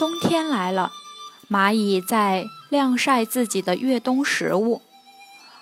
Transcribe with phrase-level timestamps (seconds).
[0.00, 0.92] 冬天来了，
[1.50, 4.80] 蚂蚁在晾晒自己的越冬食物，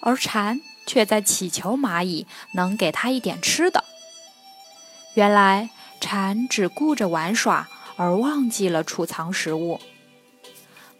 [0.00, 3.84] 而蝉却在祈求蚂蚁能给它一点吃的。
[5.12, 5.68] 原来，
[6.00, 9.78] 蝉只顾着玩耍，而忘记了储藏食物。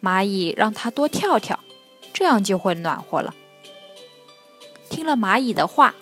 [0.02, 1.58] 蚂蚁让它多跳跳，
[2.12, 3.34] 这样就会暖和了。
[4.90, 5.94] 听了蚂蚁的话，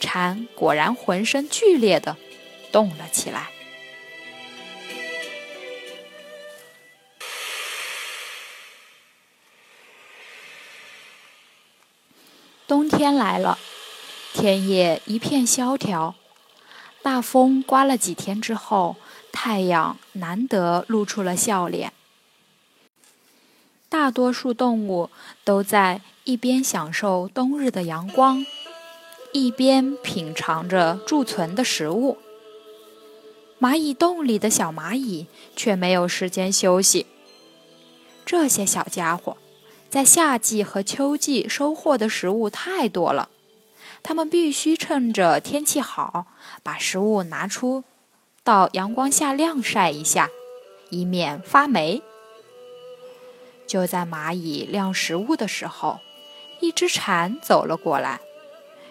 [0.00, 2.16] 蝉果然浑身剧烈的
[2.72, 3.50] 动了起来。
[12.66, 13.58] 冬天来了，
[14.32, 16.14] 田野一片萧条。
[17.02, 18.96] 大风刮了几天之后，
[19.32, 21.92] 太阳难得露出了笑脸。
[23.88, 25.10] 大多数动物
[25.44, 28.46] 都在一边享受冬日的阳光，
[29.32, 32.16] 一边品尝着贮存的食物。
[33.60, 37.06] 蚂蚁洞里的小蚂蚁却没有时间休息。
[38.24, 39.36] 这些小家伙。
[39.92, 43.28] 在夏季和秋季收获的食物太多了，
[44.02, 46.24] 它们必须趁着天气好，
[46.62, 47.84] 把食物拿出
[48.42, 50.30] 到阳光下晾晒一下，
[50.88, 52.00] 以免发霉。
[53.66, 55.98] 就在蚂蚁晾食物的时候，
[56.60, 58.20] 一只蝉走了过来，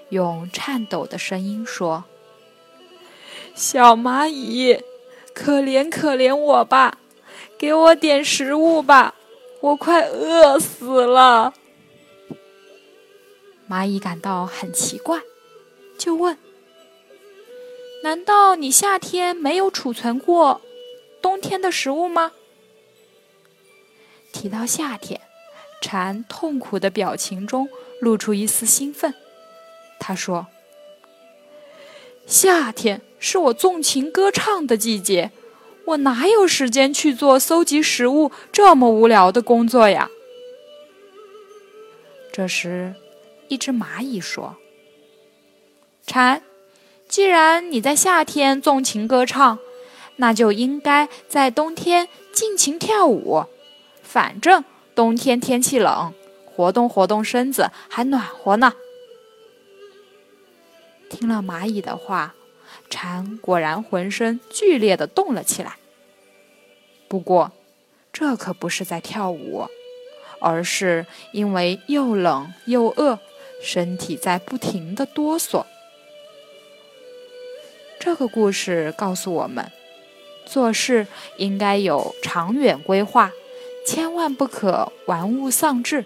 [0.10, 2.04] 用颤抖的声音说
[3.56, 4.84] ：“小蚂蚁，
[5.34, 7.00] 可怜可怜我吧，
[7.58, 9.16] 给我点食物吧。”
[9.62, 11.54] 我快饿死了！
[13.70, 15.22] 蚂蚁感到很奇怪，
[16.00, 16.36] 就问
[18.04, 20.62] ：“难道你夏天没有储存过
[21.22, 22.32] 冬天的食物吗？”
[24.34, 25.22] 提到夏天，
[25.80, 27.70] 蝉痛苦的表情中
[28.00, 29.14] 露出一丝兴奋。
[30.00, 30.48] 他说
[32.26, 35.32] ：“夏天是我纵情歌唱的季节。”
[35.92, 40.10] 我哪有时间去做搜集食物这么无聊的工作呀？
[42.32, 42.94] 这时，
[43.50, 44.56] 一只蚂蚁说
[46.08, 46.42] ：“蝉，
[47.10, 49.60] 既然你在夏天纵情歌唱，
[50.16, 53.46] 那就应该在冬天尽情跳舞。
[54.02, 54.64] 反正
[54.96, 56.14] 冬天天气冷，
[56.46, 58.74] 活动活动身子还暖和呢。”
[61.10, 62.34] 听了蚂蚁的话。
[62.90, 65.78] 蝉果然浑身剧烈的动了起来。
[67.12, 67.52] 不过，
[68.14, 69.68] 这可不是在跳舞，
[70.40, 73.20] 而是因为又冷又饿，
[73.62, 75.66] 身体在不停的哆嗦。
[78.00, 79.70] 这个故事告诉我们，
[80.46, 81.06] 做事
[81.36, 83.34] 应该有长远规划，
[83.86, 86.06] 千万不可玩物丧志。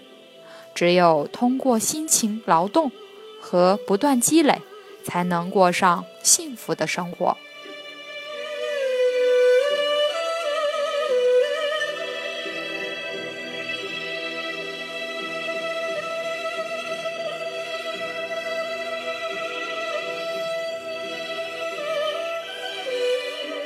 [0.74, 2.90] 只有通过辛勤劳动
[3.40, 4.60] 和不断积累。
[5.04, 7.36] 才能过上幸福的生活。